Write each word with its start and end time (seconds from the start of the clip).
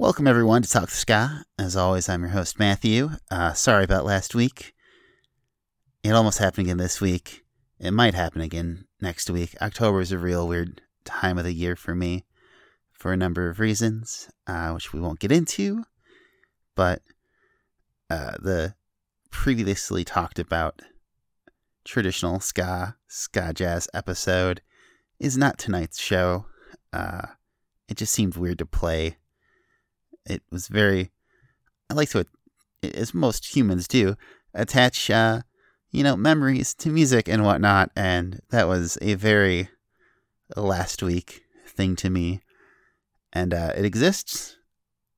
Welcome, 0.00 0.28
everyone, 0.28 0.62
to 0.62 0.70
Talk 0.70 0.90
Ska. 0.90 1.44
As 1.58 1.74
always, 1.74 2.08
I'm 2.08 2.20
your 2.20 2.30
host, 2.30 2.56
Matthew. 2.56 3.10
Uh, 3.32 3.52
sorry 3.52 3.82
about 3.82 4.04
last 4.04 4.32
week. 4.32 4.72
It 6.04 6.12
almost 6.12 6.38
happened 6.38 6.68
again 6.68 6.76
this 6.76 7.00
week. 7.00 7.42
It 7.80 7.90
might 7.90 8.14
happen 8.14 8.40
again 8.40 8.84
next 9.00 9.28
week. 9.28 9.56
October 9.60 10.00
is 10.00 10.12
a 10.12 10.18
real 10.18 10.46
weird 10.46 10.82
time 11.04 11.36
of 11.36 11.42
the 11.42 11.52
year 11.52 11.74
for 11.74 11.96
me 11.96 12.24
for 12.92 13.12
a 13.12 13.16
number 13.16 13.50
of 13.50 13.58
reasons, 13.58 14.30
uh, 14.46 14.70
which 14.70 14.92
we 14.92 15.00
won't 15.00 15.18
get 15.18 15.32
into. 15.32 15.82
But 16.76 17.02
uh, 18.08 18.36
the 18.38 18.76
previously 19.32 20.04
talked 20.04 20.38
about 20.38 20.80
traditional 21.84 22.38
ska, 22.38 22.94
ska 23.08 23.52
jazz 23.52 23.88
episode 23.92 24.62
is 25.18 25.36
not 25.36 25.58
tonight's 25.58 26.00
show. 26.00 26.46
Uh, 26.92 27.26
it 27.88 27.96
just 27.96 28.14
seemed 28.14 28.36
weird 28.36 28.58
to 28.58 28.64
play. 28.64 29.16
It 30.28 30.42
was 30.50 30.68
very, 30.68 31.10
I 31.90 31.94
like 31.94 32.10
to, 32.10 32.26
as 32.82 33.14
most 33.14 33.56
humans 33.56 33.88
do, 33.88 34.16
attach, 34.54 35.10
uh, 35.10 35.42
you 35.90 36.04
know, 36.04 36.16
memories 36.16 36.74
to 36.74 36.90
music 36.90 37.28
and 37.28 37.44
whatnot, 37.44 37.90
and 37.96 38.40
that 38.50 38.68
was 38.68 38.98
a 39.00 39.14
very 39.14 39.70
last 40.56 41.02
week 41.02 41.42
thing 41.66 41.96
to 41.96 42.10
me. 42.10 42.40
And 43.32 43.54
uh, 43.54 43.72
it 43.76 43.84
exists. 43.84 44.56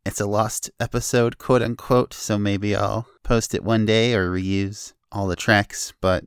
It's 0.07 0.21
a 0.21 0.27
lost 0.27 0.71
episode, 0.81 1.39
quote 1.39 1.63
unquote, 1.63 2.15
so 2.15 2.39
maybe 2.39 2.75
I'll 2.75 3.07
post 3.23 3.55
it 3.55 3.65
one 3.65 3.85
day 3.85 4.15
or 4.15 4.31
reuse 4.31 4.93
all 5.13 5.27
the 5.27 5.37
tracks, 5.37 5.93
but 6.01 6.25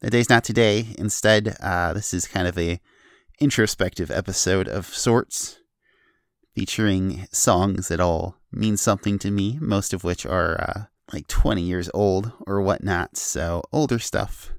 the 0.00 0.10
day's 0.10 0.30
not 0.30 0.44
today. 0.44 0.94
Instead, 0.96 1.56
uh, 1.60 1.92
this 1.92 2.14
is 2.14 2.26
kind 2.26 2.46
of 2.46 2.56
a 2.58 2.80
introspective 3.40 4.10
episode 4.10 4.68
of 4.68 4.86
sorts, 4.86 5.58
featuring 6.56 7.28
songs 7.30 7.88
that 7.88 8.00
all 8.00 8.34
mean 8.50 8.78
something 8.78 9.18
to 9.18 9.30
me, 9.30 9.58
most 9.60 9.92
of 9.92 10.04
which 10.04 10.24
are 10.24 10.58
uh, 10.58 10.84
like 11.12 11.26
20 11.26 11.60
years 11.60 11.90
old 11.92 12.32
or 12.46 12.62
whatnot, 12.62 13.18
so 13.18 13.62
older 13.74 13.98
stuff. 13.98 14.54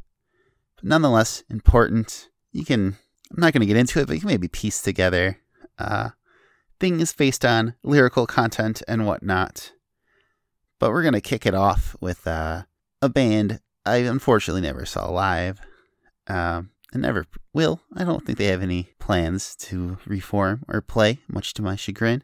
But 0.75 0.85
nonetheless, 0.85 1.43
important. 1.49 2.29
You 2.51 2.65
can, 2.65 2.97
I'm 3.31 3.41
not 3.41 3.51
going 3.51 3.61
to 3.61 3.65
get 3.65 3.77
into 3.77 3.99
it, 3.99 4.05
but 4.05 4.13
you 4.13 4.19
can 4.19 4.29
maybe 4.29 4.47
piece 4.47 4.79
together 4.79 5.39
uh, 5.79 6.09
things 6.79 7.13
based 7.13 7.43
on 7.43 7.73
lyrical 7.81 8.27
content 8.27 8.83
and 8.87 9.07
whatnot. 9.07 9.71
But 10.79 10.91
we're 10.91 11.01
going 11.01 11.15
to 11.15 11.21
kick 11.21 11.47
it 11.47 11.55
off 11.55 11.95
with 11.99 12.27
uh, 12.27 12.65
a 13.01 13.09
band 13.09 13.59
I 13.87 13.97
unfortunately 13.97 14.61
never 14.61 14.85
saw 14.85 15.09
live. 15.09 15.61
Um, 16.27 16.69
and 16.93 17.01
never 17.01 17.25
will. 17.53 17.81
I 17.95 18.03
don't 18.03 18.25
think 18.25 18.37
they 18.37 18.45
have 18.45 18.61
any 18.61 18.89
plans 18.99 19.55
to 19.57 19.97
reform 20.05 20.63
or 20.67 20.81
play, 20.81 21.19
much 21.27 21.53
to 21.55 21.61
my 21.61 21.75
chagrin. 21.75 22.23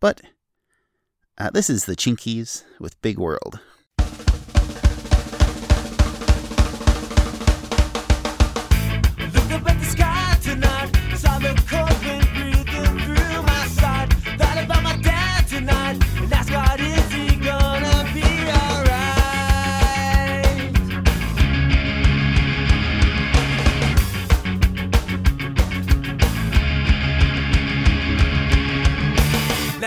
But 0.00 0.20
uh, 1.38 1.50
this 1.50 1.68
is 1.68 1.84
the 1.84 1.96
Chinkees 1.96 2.64
with 2.78 3.00
Big 3.02 3.18
World. 3.18 3.60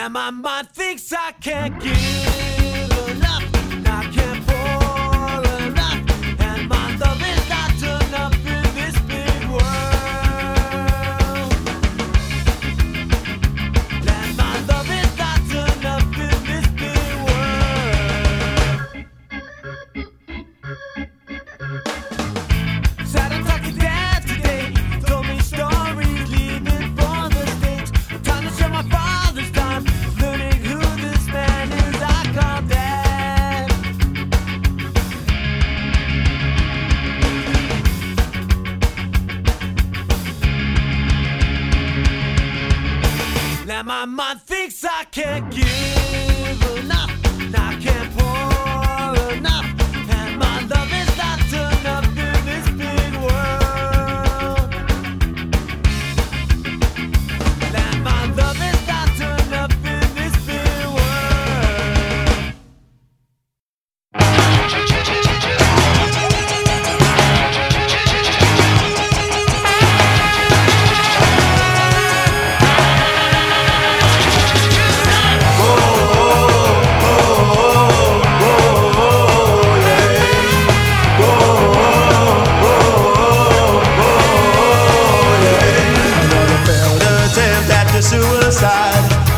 My 0.10 0.32
mind 0.32 0.70
thinks 0.70 1.12
I 1.12 1.34
can't 1.34 1.78
give 1.82 2.37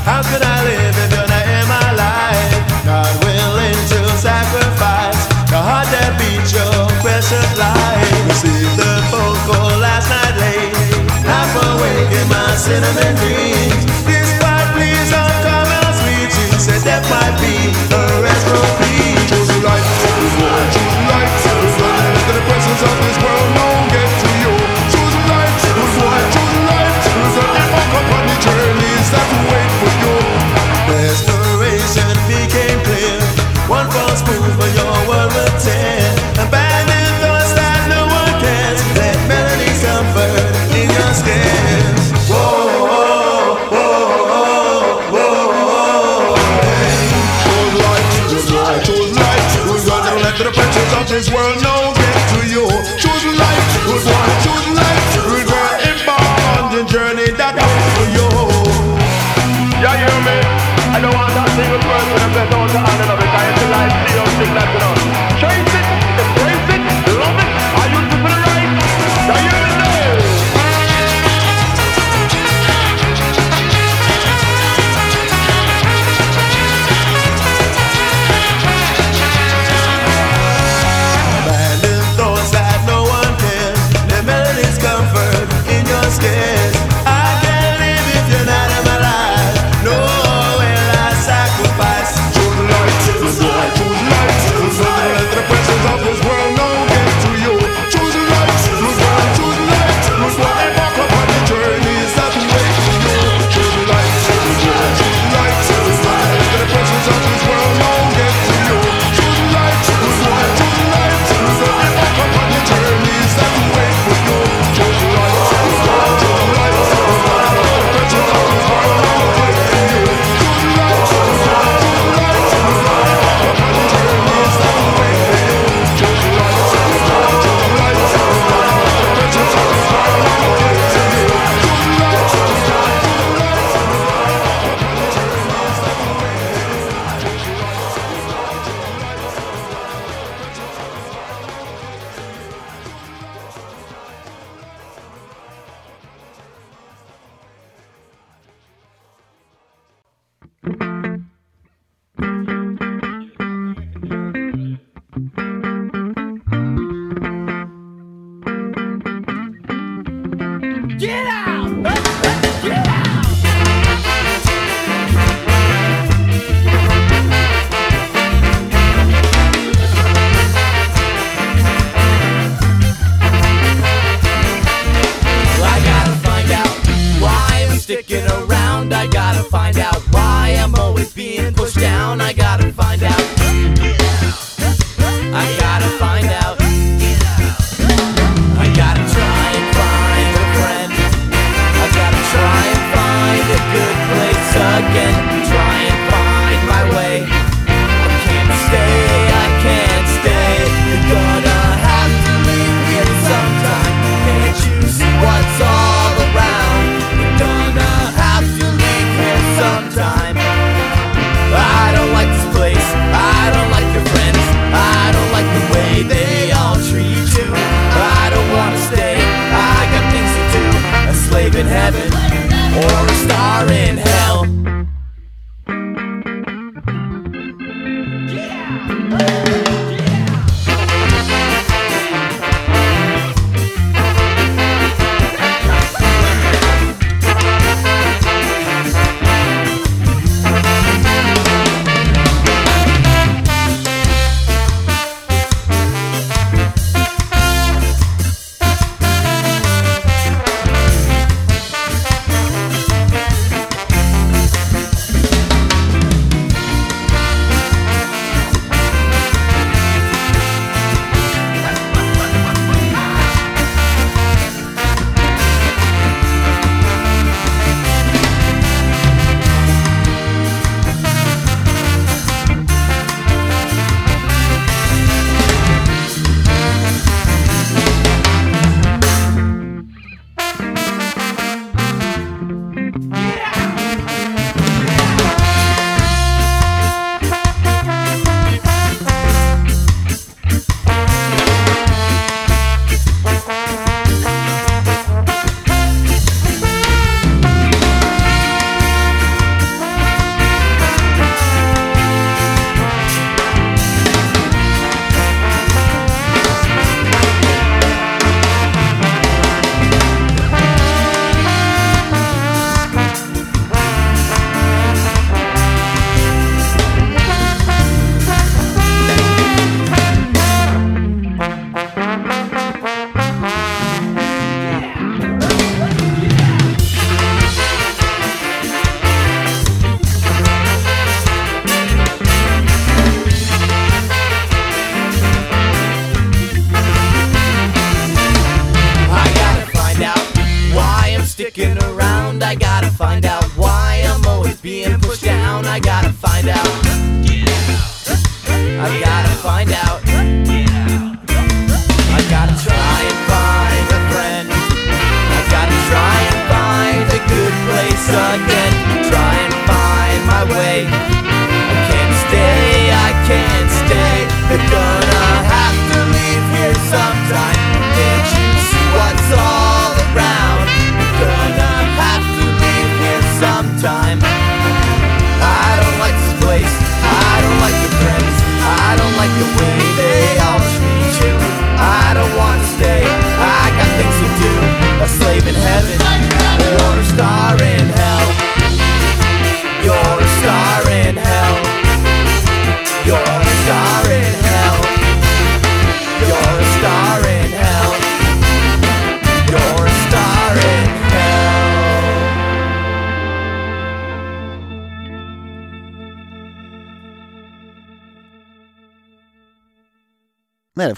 How 0.05 0.21
could 0.23 0.41
I 0.41 0.63
live 0.63 0.95
if 0.97 1.09
you're 1.13 1.27
not 1.27 1.45
in 1.47 1.65
my 1.67 1.89
life? 1.93 2.85
Not 2.85 3.11
willing 3.23 3.79
to 3.93 3.99
sacrifice 4.17 5.21
the 5.49 5.59
heart 5.59 5.87
that 5.93 6.17
beats 6.19 6.51
your 6.53 6.87
precious 7.03 7.49
life. 7.57 8.09
The 8.79 8.91
phone 9.11 9.37
call 9.47 9.77
last 9.79 10.09
night 10.09 10.35
late. 10.39 10.73
Half 11.25 11.51
awake 11.67 12.11
in 12.19 12.27
my 12.29 12.55
cinnamon 12.55 13.15
dreams. 13.21 14.08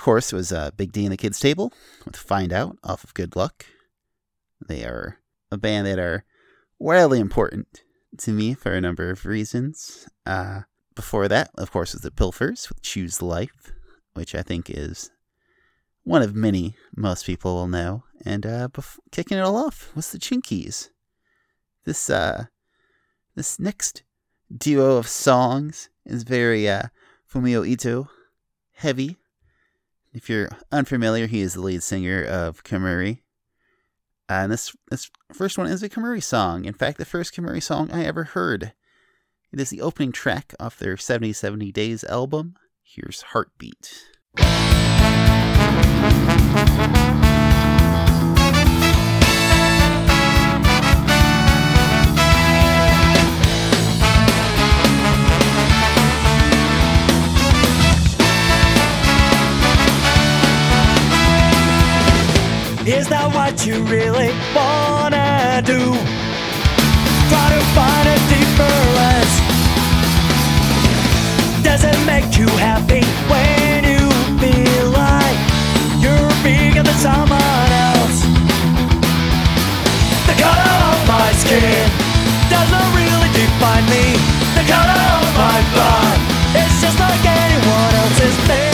Of 0.01 0.05
course, 0.05 0.33
was 0.33 0.51
uh, 0.51 0.71
Big 0.75 0.91
D 0.91 1.05
and 1.05 1.13
the 1.13 1.15
Kids 1.15 1.39
Table 1.39 1.71
with 2.05 2.15
Find 2.15 2.51
Out 2.51 2.75
off 2.83 3.03
of 3.03 3.13
Good 3.13 3.35
Luck. 3.35 3.67
They 4.59 4.83
are 4.83 5.19
a 5.51 5.57
band 5.59 5.85
that 5.85 5.99
are 5.99 6.25
wildly 6.79 7.19
important 7.19 7.83
to 8.17 8.31
me 8.31 8.55
for 8.55 8.73
a 8.73 8.81
number 8.81 9.11
of 9.11 9.27
reasons. 9.27 10.09
Uh, 10.25 10.61
before 10.95 11.27
that, 11.27 11.51
of 11.55 11.69
course, 11.69 11.93
was 11.93 12.01
the 12.01 12.09
Pilfers 12.09 12.67
with 12.67 12.81
Choose 12.81 13.21
Life, 13.21 13.73
which 14.15 14.33
I 14.33 14.41
think 14.41 14.71
is 14.71 15.11
one 16.01 16.23
of 16.23 16.33
many 16.33 16.75
most 16.95 17.27
people 17.27 17.53
will 17.53 17.67
know. 17.67 18.03
And 18.25 18.43
uh, 18.43 18.69
bef- 18.69 18.97
kicking 19.11 19.37
it 19.37 19.41
all 19.41 19.55
off 19.55 19.95
was 19.95 20.11
the 20.11 20.17
Chinkees. 20.17 20.89
This 21.85 22.09
uh, 22.09 22.45
this 23.35 23.59
next 23.59 24.01
duo 24.51 24.97
of 24.97 25.07
songs 25.07 25.89
is 26.07 26.23
very 26.23 26.67
uh, 26.67 26.85
Fumio 27.31 27.63
Ito 27.63 28.09
heavy. 28.73 29.19
If 30.13 30.29
you're 30.29 30.49
unfamiliar, 30.71 31.27
he 31.27 31.39
is 31.39 31.53
the 31.53 31.61
lead 31.61 31.83
singer 31.83 32.23
of 32.23 32.63
Kemuri. 32.63 33.19
Uh, 34.29 34.43
and 34.43 34.51
this 34.51 34.75
this 34.89 35.09
first 35.33 35.57
one 35.57 35.67
is 35.67 35.81
a 35.83 35.89
Kemuri 35.89 36.21
song. 36.21 36.65
In 36.65 36.73
fact, 36.73 36.97
the 36.97 37.05
first 37.05 37.33
Kemuri 37.33 37.63
song 37.63 37.89
I 37.91 38.03
ever 38.03 38.25
heard. 38.25 38.73
It 39.53 39.59
is 39.59 39.69
the 39.69 39.81
opening 39.81 40.11
track 40.11 40.53
off 40.59 40.77
their 40.77 40.97
70 40.97 41.33
70 41.33 41.71
Days 41.71 42.03
album. 42.03 42.55
Here's 42.83 43.21
Heartbeat. 43.21 44.07
Is 62.85 63.07
that 63.09 63.29
what 63.33 63.65
you 63.65 63.83
really 63.83 64.33
wanna 64.55 65.61
do? 65.63 65.93
Try 67.29 67.47
to 67.53 67.61
find 67.77 68.07
a 68.09 68.17
deeper 68.27 68.51
difference. 68.61 69.35
Does 71.63 71.83
it 71.83 71.97
make 72.05 72.37
you 72.37 72.47
happy 72.57 73.03
when 73.29 73.85
you 73.85 74.01
feel 74.41 74.87
like 74.97 75.37
you're 76.01 76.33
bigger 76.43 76.83
than 76.83 76.97
someone 76.97 77.71
else? 77.89 78.17
The 80.27 80.35
color 80.41 80.75
of 80.91 80.99
my 81.07 81.29
skin 81.37 81.85
doesn't 82.49 82.89
really 82.97 83.29
define 83.37 83.85
me. 83.93 84.05
The 84.57 84.65
color 84.65 85.01
of 85.21 85.27
my 85.37 85.57
blood 85.73 86.17
is 86.61 86.71
just 86.81 86.97
like 86.99 87.23
anyone 87.25 87.93
else's. 88.01 88.47
There's 88.47 88.70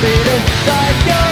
feeling 0.00 0.44
like 0.66 1.06
you 1.06 1.29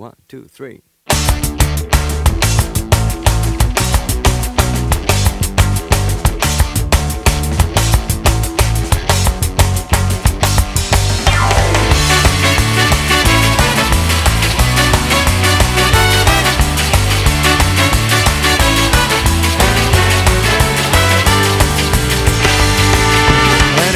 One, 0.00 0.16
two, 0.28 0.44
three. 0.44 0.80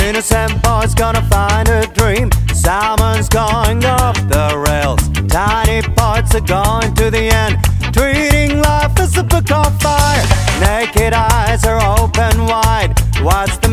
innocent 0.06 0.62
boy's 0.62 0.94
gonna 0.94 1.22
find 1.22 1.68
a 1.70 1.86
dream. 1.94 2.30
Salmon's 2.52 3.30
going 3.30 3.84
off 3.86 4.16
the 4.28 4.64
rails. 4.68 5.00
Tiny 5.28 5.83
hearts 6.14 6.34
are 6.36 6.40
gone 6.40 6.94
to 6.94 7.10
the 7.10 7.26
end. 7.42 7.56
Treating 7.92 8.60
life 8.60 8.96
as 9.00 9.16
a 9.16 9.24
book 9.24 9.50
on 9.50 9.70
fire. 9.80 10.22
Naked 10.60 11.12
eyes 11.12 11.64
are 11.64 11.80
open 11.98 12.46
wide. 12.46 12.94
What's 13.20 13.63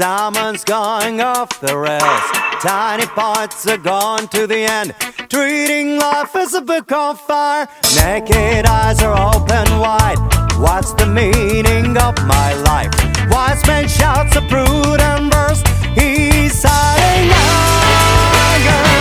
Someone's 0.00 0.64
going 0.64 1.20
off 1.20 1.60
the 1.60 1.76
rails. 1.76 2.22
Tiny 2.62 3.04
parts 3.04 3.66
are 3.66 3.76
gone 3.76 4.28
to 4.28 4.46
the 4.46 4.60
end. 4.60 4.94
Treating 5.28 5.98
life 5.98 6.34
as 6.34 6.54
a 6.54 6.62
book 6.62 6.90
on 6.90 7.16
fire. 7.16 7.68
Naked 7.96 8.64
eyes 8.64 9.02
are 9.02 9.12
open 9.12 9.78
wide. 9.78 10.16
What's 10.58 10.94
the 10.94 11.04
meaning 11.04 11.98
of 11.98 12.14
my 12.26 12.54
life? 12.62 12.94
Wise 13.30 13.62
man 13.66 13.88
shouts 13.88 14.34
a 14.36 14.40
prudent 14.40 15.34
verse. 15.34 15.62
He's 15.94 16.58
sighing 16.58 17.30
anger. 17.30 18.99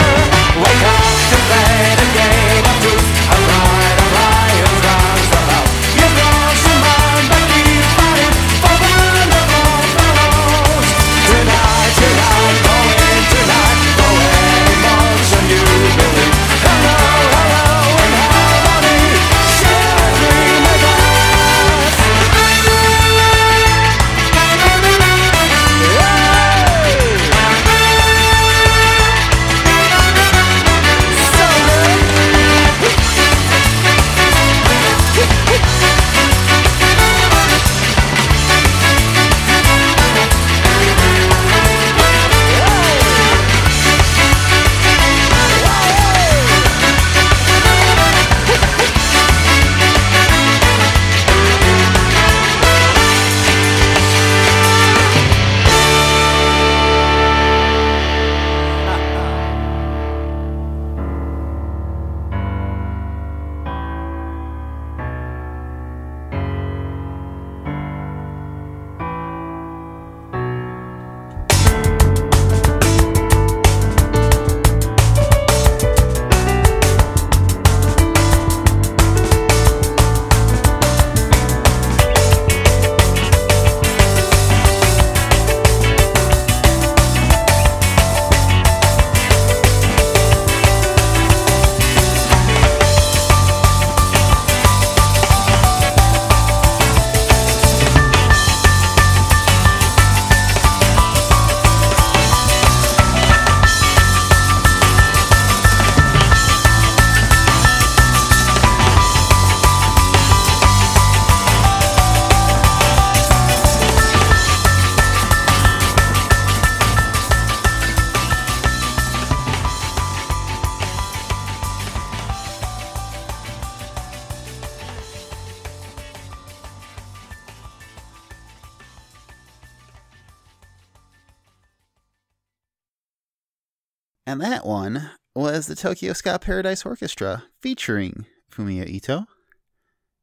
The 135.68 135.76
Tokyo 135.76 136.14
Ska 136.14 136.40
Paradise 136.40 136.86
Orchestra 136.86 137.44
featuring 137.60 138.26
Fumio 138.52 138.88
Ito 138.88 139.26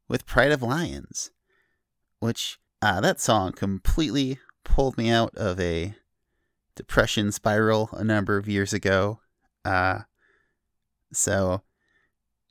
with 0.07 0.25
Pride 0.25 0.51
of 0.51 0.61
Lions, 0.61 1.31
which 2.19 2.59
uh, 2.81 3.01
that 3.01 3.19
song 3.19 3.51
completely 3.51 4.39
pulled 4.63 4.97
me 4.97 5.09
out 5.09 5.35
of 5.35 5.59
a 5.59 5.95
depression 6.75 7.31
spiral 7.31 7.89
a 7.93 8.03
number 8.03 8.37
of 8.37 8.47
years 8.47 8.73
ago. 8.73 9.19
Uh, 9.65 10.01
so 11.11 11.61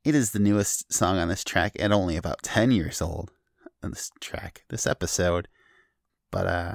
it 0.04 0.14
is 0.14 0.32
the 0.32 0.38
newest 0.38 0.92
song 0.92 1.18
on 1.18 1.28
this 1.28 1.44
track 1.44 1.72
and 1.78 1.92
only 1.92 2.16
about 2.16 2.42
10 2.42 2.70
years 2.70 3.02
old 3.02 3.30
on 3.82 3.90
this 3.90 4.10
track, 4.20 4.64
this 4.68 4.86
episode. 4.86 5.48
But 6.30 6.46
uh 6.46 6.74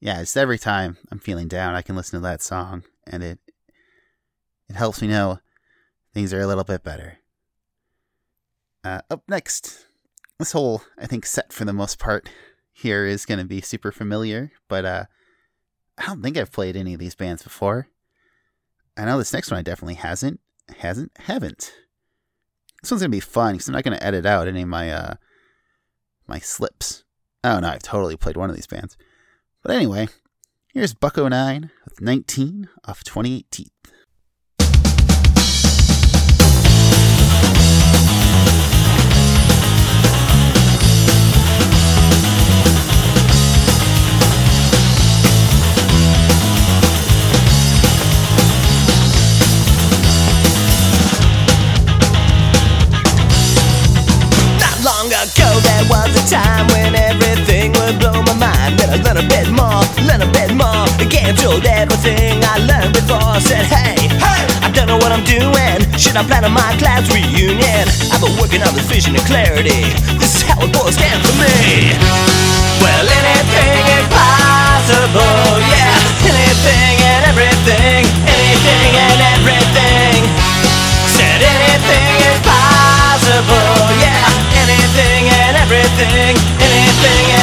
yeah, 0.00 0.20
just 0.20 0.36
every 0.36 0.58
time 0.58 0.96
I'm 1.10 1.20
feeling 1.20 1.46
down, 1.46 1.74
I 1.74 1.82
can 1.82 1.94
listen 1.94 2.18
to 2.18 2.24
that 2.24 2.42
song 2.42 2.82
and 3.06 3.22
it 3.22 3.38
it 4.72 4.78
helps 4.78 5.02
me 5.02 5.08
know 5.08 5.38
things 6.14 6.32
are 6.32 6.40
a 6.40 6.46
little 6.46 6.64
bit 6.64 6.82
better. 6.82 7.18
Uh, 8.82 9.02
up 9.10 9.22
next, 9.28 9.84
this 10.38 10.52
whole 10.52 10.82
I 10.98 11.06
think 11.06 11.26
set 11.26 11.52
for 11.52 11.66
the 11.66 11.74
most 11.74 11.98
part 11.98 12.30
here 12.72 13.04
is 13.04 13.26
going 13.26 13.38
to 13.38 13.44
be 13.44 13.60
super 13.60 13.92
familiar, 13.92 14.50
but 14.68 14.84
uh 14.86 15.04
I 15.98 16.06
don't 16.06 16.22
think 16.22 16.38
I've 16.38 16.50
played 16.50 16.74
any 16.74 16.94
of 16.94 17.00
these 17.00 17.14
bands 17.14 17.42
before. 17.42 17.88
I 18.96 19.04
know 19.04 19.18
this 19.18 19.34
next 19.34 19.50
one 19.50 19.58
I 19.58 19.62
definitely 19.62 19.96
hasn't, 19.96 20.40
hasn't, 20.78 21.12
haven't. 21.18 21.74
This 22.80 22.90
one's 22.90 23.02
gonna 23.02 23.10
be 23.10 23.20
fun 23.20 23.52
because 23.52 23.68
I'm 23.68 23.74
not 23.74 23.84
gonna 23.84 23.98
edit 24.00 24.24
out 24.24 24.48
any 24.48 24.62
of 24.62 24.68
my 24.68 24.90
uh 24.90 25.14
my 26.26 26.38
slips. 26.38 27.04
Oh 27.44 27.60
no, 27.60 27.68
I've 27.68 27.82
totally 27.82 28.16
played 28.16 28.38
one 28.38 28.48
of 28.48 28.56
these 28.56 28.66
bands. 28.66 28.96
But 29.62 29.76
anyway, 29.76 30.08
here's 30.72 30.94
Buck-O-Nine 30.94 31.70
with 31.84 32.00
19 32.00 32.70
off 32.86 33.04
2018. 33.04 33.66
Not 33.84 34.01
learned 59.00 59.24
a 59.24 59.26
bit 59.28 59.48
more, 59.48 59.80
learn 60.04 60.20
a 60.20 60.30
bit 60.30 60.52
more. 60.52 60.84
Again, 61.00 61.32
told 61.36 61.64
everything 61.64 62.44
I 62.44 62.60
learned 62.60 62.92
before. 62.92 63.40
Said, 63.40 63.64
hey, 63.64 63.96
hey, 64.08 64.42
I 64.60 64.68
don't 64.74 64.88
know 64.88 65.00
what 65.00 65.12
I'm 65.12 65.24
doing. 65.24 65.80
Should 65.96 66.16
I 66.16 66.24
plan 66.28 66.44
on 66.44 66.52
my 66.52 66.76
class 66.76 67.08
reunion? 67.08 67.88
I've 68.12 68.20
been 68.20 68.36
working 68.36 68.60
on 68.60 68.74
this 68.76 68.84
vision 68.90 69.16
and 69.16 69.24
clarity. 69.24 69.88
This 70.20 70.36
is 70.36 70.42
how 70.44 70.60
it 70.60 70.70
boils 70.74 70.96
down 71.00 71.18
for 71.24 71.34
me. 71.40 71.96
Well, 72.84 73.06
anything 73.06 73.82
is 73.96 74.06
possible, 74.12 75.62
yeah. 75.72 75.96
Anything 76.28 76.96
and 77.00 77.22
everything, 77.32 78.02
anything 78.28 78.90
and 78.92 79.20
everything. 79.38 80.18
Said 81.16 81.40
anything 81.40 82.14
is 82.28 82.38
possible, 82.44 83.72
yeah. 84.02 84.26
Anything 84.66 85.30
and 85.30 85.54
everything, 85.56 86.34
anything 86.60 87.24
and 87.30 87.41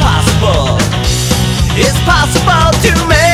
possible. 0.00 0.78
It's 1.76 1.98
possible 2.08 2.70
to 2.84 2.92
me. 3.08 3.28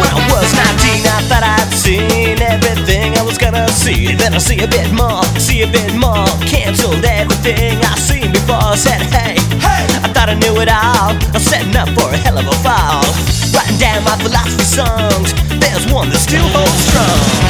When 0.00 0.10
I 0.10 0.20
was 0.32 0.48
19, 0.54 1.04
I 1.04 1.20
thought 1.28 1.44
I'd 1.44 1.72
seen 1.72 2.40
everything 2.40 3.16
I 3.18 3.22
was 3.22 3.38
gonna 3.38 3.68
see. 3.68 4.14
Then 4.14 4.34
I 4.34 4.38
see 4.38 4.62
a 4.62 4.68
bit 4.68 4.90
more, 4.92 5.22
see 5.38 5.62
a 5.62 5.66
bit 5.66 5.94
more. 5.94 6.26
Cancelled 6.48 7.04
everything 7.04 7.78
I 7.84 7.94
seen 7.98 8.32
before. 8.32 8.76
Said, 8.76 9.02
hey, 9.12 9.36
hey, 9.60 9.84
I 10.04 10.08
thought 10.12 10.28
I 10.28 10.34
knew 10.34 10.60
it 10.60 10.68
all. 10.68 11.12
I'm 11.34 11.40
setting 11.40 11.76
up 11.76 11.88
for 11.90 12.08
a 12.12 12.16
hell 12.16 12.38
of 12.38 12.46
a 12.46 12.56
fall. 12.64 13.04
Writing 13.54 13.78
down 13.78 14.04
my 14.04 14.16
philosophy 14.18 14.64
songs. 14.64 15.32
There's 15.60 15.86
one 15.92 16.10
that 16.10 16.18
still 16.18 16.46
holds 16.52 16.84
strong. 16.88 17.45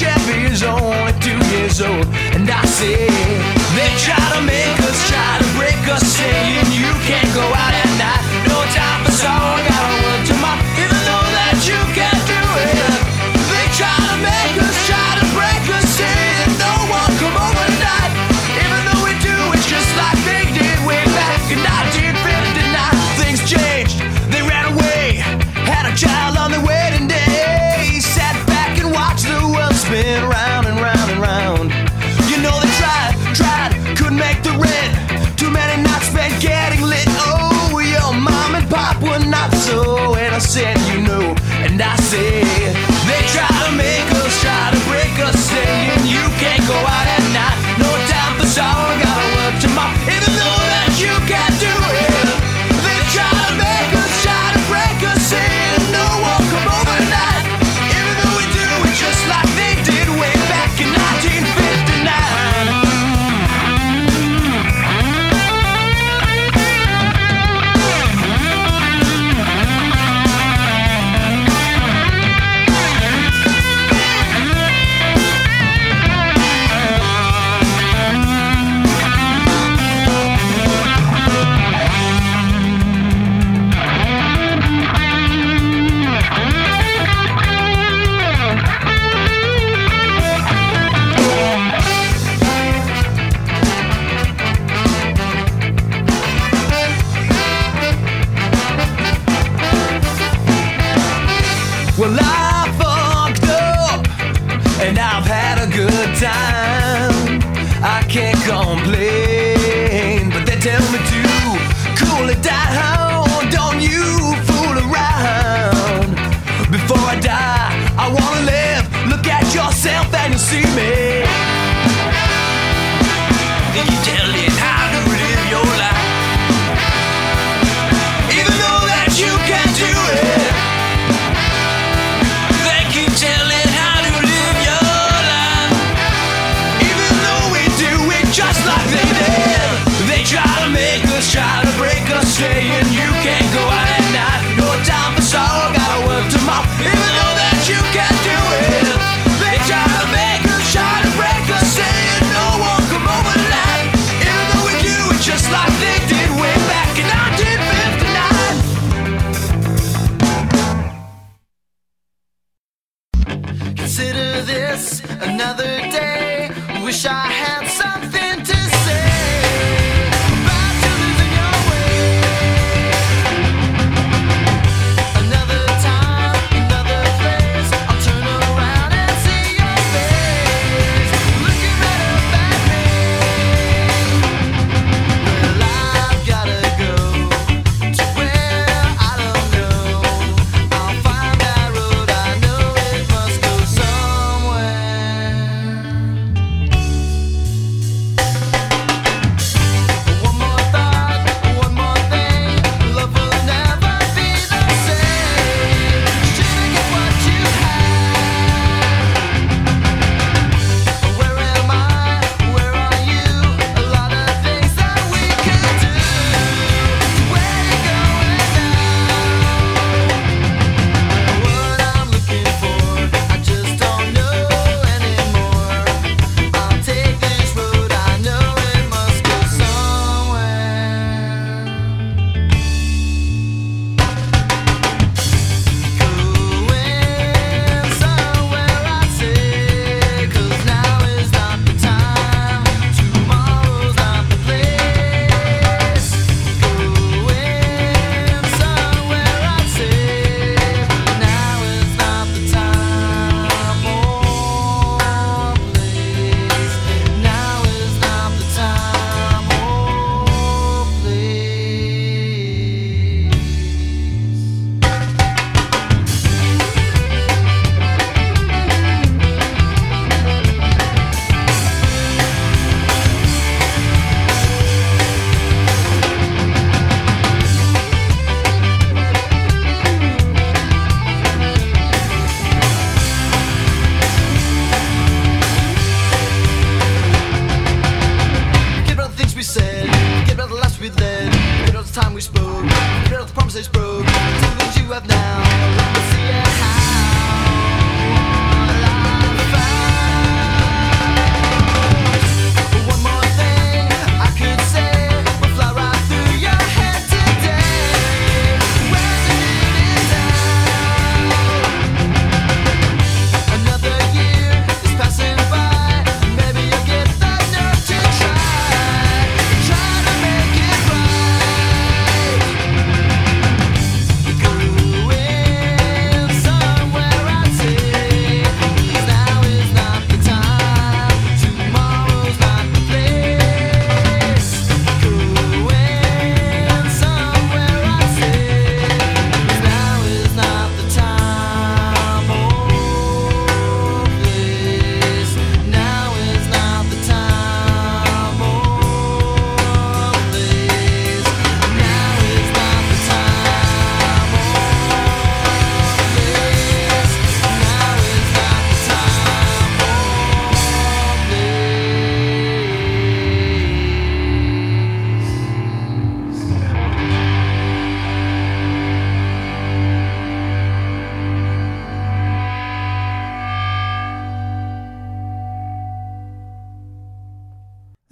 Chevy 0.00 0.46
is 0.46 0.62
only 0.62 1.12
two 1.20 1.36
years 1.52 1.82
old. 1.82 2.06
And 2.32 2.48
I 2.48 2.64
say, 2.64 3.29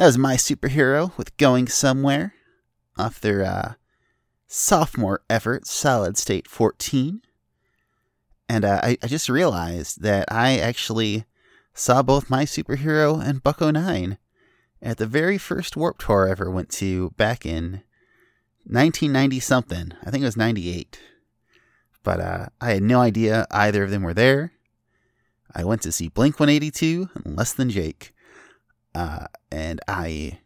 was 0.08 0.16
My 0.16 0.36
Superhero 0.36 1.14
with 1.18 1.36
Going 1.36 1.68
Somewhere 1.68 2.32
off 2.96 3.20
their 3.20 3.44
uh, 3.44 3.74
sophomore 4.46 5.20
effort, 5.28 5.66
Solid 5.66 6.16
State 6.16 6.48
14. 6.48 7.20
And 8.48 8.64
uh, 8.64 8.80
I, 8.82 8.96
I 9.02 9.06
just 9.06 9.28
realized 9.28 10.00
that 10.00 10.32
I 10.32 10.56
actually 10.56 11.26
saw 11.74 12.02
both 12.02 12.30
My 12.30 12.46
Superhero 12.46 13.22
and 13.22 13.42
Buck-O-Nine 13.42 14.16
at 14.80 14.96
the 14.96 15.04
very 15.04 15.36
first 15.36 15.76
Warp 15.76 15.98
Tour 15.98 16.26
I 16.26 16.30
ever 16.30 16.50
went 16.50 16.70
to 16.70 17.10
back 17.18 17.44
in 17.44 17.82
1990 18.64 19.40
something. 19.40 19.92
I 20.06 20.10
think 20.10 20.22
it 20.22 20.24
was 20.24 20.38
98. 20.38 20.98
But 22.02 22.20
uh, 22.20 22.46
I 22.62 22.70
had 22.70 22.82
no 22.82 23.02
idea 23.02 23.46
either 23.50 23.84
of 23.84 23.90
them 23.90 24.04
were 24.04 24.14
there. 24.14 24.52
I 25.54 25.64
went 25.64 25.82
to 25.82 25.92
see 25.92 26.08
Blink 26.08 26.40
182 26.40 27.10
and 27.26 27.36
Less 27.36 27.52
Than 27.52 27.68
Jake. 27.68 28.14
Uh, 28.98 29.28
and 29.52 29.80
I 29.86 30.40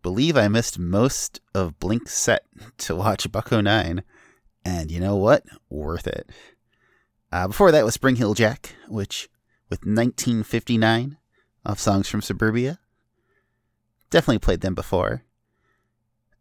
believe 0.00 0.34
I 0.34 0.48
missed 0.48 0.78
most 0.78 1.42
of 1.54 1.78
Blink's 1.78 2.14
set 2.14 2.46
to 2.78 2.96
watch 2.96 3.30
Buck-O-Nine. 3.30 4.02
And 4.64 4.90
you 4.90 4.98
know 4.98 5.16
what? 5.16 5.44
Worth 5.68 6.06
it. 6.06 6.30
Uh, 7.30 7.48
before 7.48 7.70
that 7.70 7.84
was 7.84 7.92
Spring 7.92 8.16
Heeled 8.16 8.38
Jack, 8.38 8.76
which, 8.88 9.28
with 9.68 9.80
1959 9.80 11.18
of 11.66 11.78
songs 11.78 12.08
from 12.08 12.22
Suburbia, 12.22 12.78
definitely 14.08 14.38
played 14.38 14.62
them 14.62 14.74
before. 14.74 15.24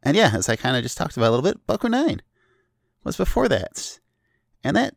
And 0.01 0.15
yeah, 0.15 0.31
as 0.33 0.47
I 0.47 0.55
kind 0.55 0.77
of 0.77 0.83
just 0.83 0.97
talked 0.97 1.17
about 1.17 1.31
a 1.31 1.33
little 1.35 1.43
bit, 1.43 1.67
Buck-O-Nine 1.67 2.21
was 3.03 3.17
before 3.17 3.49
that. 3.49 3.99
And 4.63 4.77
that 4.77 4.95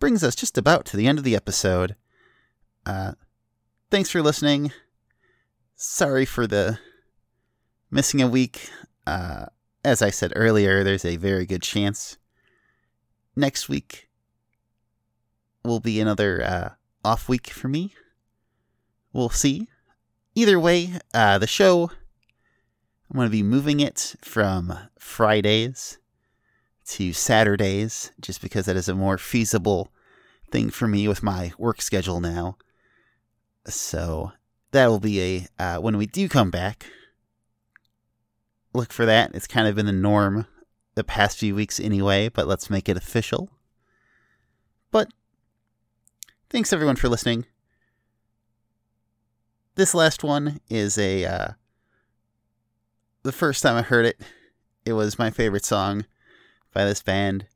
brings 0.00 0.24
us 0.24 0.34
just 0.34 0.58
about 0.58 0.86
to 0.86 0.96
the 0.96 1.06
end 1.06 1.18
of 1.18 1.24
the 1.24 1.36
episode. 1.36 1.94
Uh, 2.84 3.12
thanks 3.92 4.10
for 4.10 4.22
listening. 4.22 4.72
Sorry 5.84 6.24
for 6.24 6.46
the 6.46 6.78
missing 7.90 8.22
a 8.22 8.28
week. 8.28 8.70
Uh, 9.04 9.46
as 9.84 10.00
I 10.00 10.10
said 10.10 10.32
earlier, 10.36 10.84
there's 10.84 11.04
a 11.04 11.16
very 11.16 11.44
good 11.44 11.60
chance 11.60 12.18
next 13.34 13.68
week 13.68 14.08
will 15.64 15.80
be 15.80 16.00
another 16.00 16.40
uh, 16.40 16.68
off 17.04 17.28
week 17.28 17.48
for 17.48 17.66
me. 17.66 17.94
We'll 19.12 19.28
see. 19.28 19.66
Either 20.36 20.60
way, 20.60 21.00
uh, 21.12 21.38
the 21.38 21.48
show, 21.48 21.90
I'm 23.10 23.16
going 23.16 23.26
to 23.26 23.32
be 23.32 23.42
moving 23.42 23.80
it 23.80 24.14
from 24.22 24.78
Fridays 25.00 25.98
to 26.90 27.12
Saturdays 27.12 28.12
just 28.20 28.40
because 28.40 28.66
that 28.66 28.76
is 28.76 28.88
a 28.88 28.94
more 28.94 29.18
feasible 29.18 29.90
thing 30.48 30.70
for 30.70 30.86
me 30.86 31.08
with 31.08 31.24
my 31.24 31.52
work 31.58 31.82
schedule 31.82 32.20
now. 32.20 32.56
So 33.66 34.30
that 34.72 34.88
will 34.88 35.00
be 35.00 35.20
a 35.58 35.62
uh, 35.62 35.78
when 35.78 35.96
we 35.96 36.06
do 36.06 36.28
come 36.28 36.50
back. 36.50 36.86
Look 38.74 38.92
for 38.92 39.06
that. 39.06 39.34
It's 39.34 39.46
kind 39.46 39.68
of 39.68 39.74
been 39.74 39.86
the 39.86 39.92
norm 39.92 40.46
the 40.94 41.04
past 41.04 41.38
few 41.38 41.54
weeks 41.54 41.78
anyway, 41.78 42.28
but 42.28 42.46
let's 42.46 42.70
make 42.70 42.88
it 42.88 42.96
official. 42.96 43.50
But 44.90 45.08
thanks 46.50 46.72
everyone 46.72 46.96
for 46.96 47.08
listening. 47.08 47.46
This 49.74 49.94
last 49.94 50.22
one 50.22 50.60
is 50.68 50.98
a 50.98 51.24
uh, 51.24 51.48
the 53.22 53.32
first 53.32 53.62
time 53.62 53.76
I 53.76 53.82
heard 53.82 54.06
it, 54.06 54.20
it 54.84 54.94
was 54.94 55.18
my 55.18 55.30
favorite 55.30 55.64
song 55.64 56.06
by 56.72 56.84
this 56.84 57.02
band. 57.02 57.46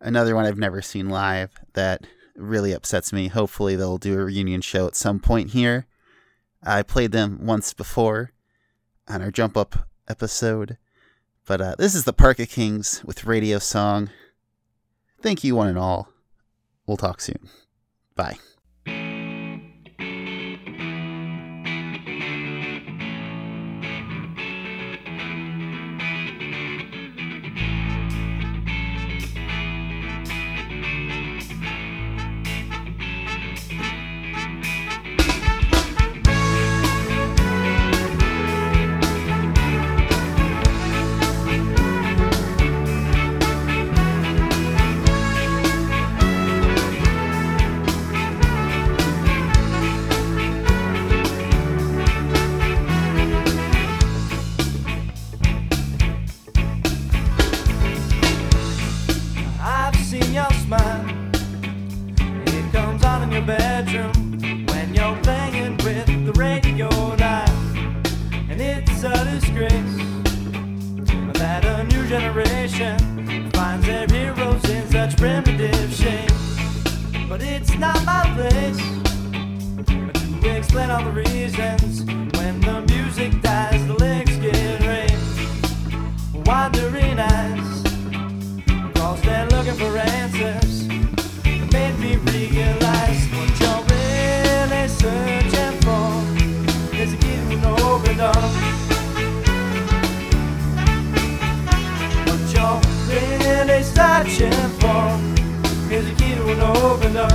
Another 0.00 0.34
one 0.34 0.44
I've 0.44 0.58
never 0.58 0.82
seen 0.82 1.08
live 1.08 1.52
that 1.74 2.06
really 2.36 2.72
upsets 2.72 3.12
me. 3.12 3.28
Hopefully 3.28 3.76
they'll 3.76 3.98
do 3.98 4.18
a 4.18 4.24
reunion 4.24 4.60
show 4.60 4.86
at 4.86 4.96
some 4.96 5.20
point 5.20 5.50
here. 5.50 5.86
I 6.64 6.82
played 6.82 7.12
them 7.12 7.40
once 7.42 7.74
before 7.74 8.32
on 9.06 9.20
our 9.20 9.30
Jump 9.30 9.56
Up 9.56 9.88
episode. 10.08 10.78
But 11.46 11.60
uh, 11.60 11.74
this 11.78 11.94
is 11.94 12.04
the 12.04 12.12
Park 12.14 12.38
of 12.38 12.48
Kings 12.48 13.02
with 13.04 13.26
Radio 13.26 13.58
Song. 13.58 14.10
Thank 15.20 15.44
you, 15.44 15.56
one 15.56 15.68
and 15.68 15.78
all. 15.78 16.08
We'll 16.86 16.96
talk 16.96 17.20
soon. 17.20 17.50
Bye. 18.14 18.38
Dial. 67.16 67.48
And 68.50 68.60
it's 68.60 69.02
a 69.02 69.24
disgrace 69.24 69.96
that 71.38 71.64
a 71.64 71.84
new 71.84 72.06
generation 72.06 72.98
finds 73.50 73.86
their 73.86 74.06
heroes 74.06 74.64
in 74.68 74.88
such 74.90 75.16
primitive 75.16 75.92
shape. 75.92 76.30
But 77.28 77.42
it's 77.42 77.74
not 77.78 78.04
my 78.04 78.22
place 78.36 78.78
to 80.42 80.56
explain 80.56 80.90
all 80.90 81.04
the 81.04 81.12
reasons 81.12 82.04
when 82.36 82.60
the 82.60 82.84
music 82.88 83.40
dies, 83.42 83.73
key 106.84 106.90
to 106.90 106.92
an 106.92 106.92
open 106.92 107.12
door. 107.12 107.28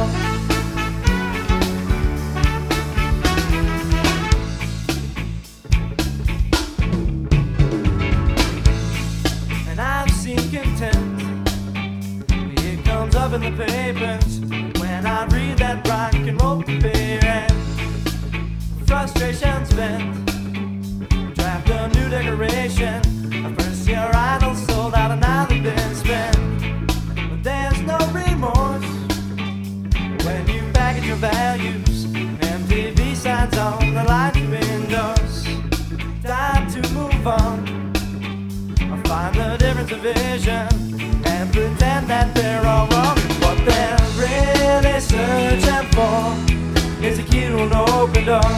And 9.70 9.80
I've 9.80 10.12
seen 10.12 10.38
content. 10.52 11.22
it 12.60 12.86
comes 12.86 13.16
up 13.16 13.34
in 13.34 13.41
the 13.41 13.52
papers 13.52 14.39
when 14.80 15.06
I 15.06 15.26
read 15.28 15.58
that 15.60 15.88
rock 15.88 16.14
and 16.14 16.41
roll 16.41 16.62
beer 16.64 17.20
and 17.24 17.54
frustration's 18.88 19.72
vent. 19.74 20.26
Draft 21.36 21.70
a 21.70 21.88
new 21.89 22.10
decoration. 22.10 23.02
First 23.56 23.88
your 23.88 24.16
idol 24.16 24.56
sold 24.56 24.93
out 24.93 25.12
values. 31.50 32.06
MTV 32.58 33.16
signs 33.16 33.58
on 33.58 33.93
the 33.93 34.04
light 34.04 34.36
windows. 34.56 35.34
Time 36.24 36.66
to 36.74 36.82
move 36.93 37.26
on. 37.26 37.58
I 38.93 38.95
find 39.10 39.34
the 39.36 39.58
difference 39.58 39.91
of 39.91 40.02
vision 40.02 40.68
and 41.26 41.45
pretend 41.52 42.04
that 42.14 42.28
they're 42.36 42.66
all 42.74 42.88
wrong. 42.91 43.18
What 43.43 43.58
they're 43.70 44.02
really 44.24 45.00
searching 45.12 45.88
for 45.95 46.22
is 47.08 47.18
a 47.24 47.26
key 47.32 47.45
to 47.52 47.58
an 47.66 47.74
open 47.74 48.26
door. 48.32 48.52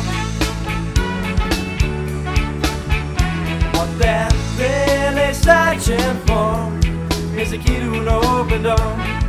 What 3.76 3.90
they're 4.02 4.32
really 4.62 5.34
searching 5.46 6.16
for 6.28 6.52
is 7.40 7.54
a 7.54 7.58
key 7.58 7.80
to 7.86 7.90
an 8.02 8.08
open 8.10 8.64
door. 8.64 9.21